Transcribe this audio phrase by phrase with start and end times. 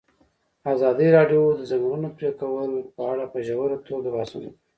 [0.73, 4.59] ازادي راډیو د د ځنګلونو پرېکول په اړه په ژوره توګه بحثونه کړي.